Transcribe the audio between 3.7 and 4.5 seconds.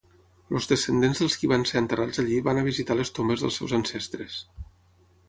ancestres.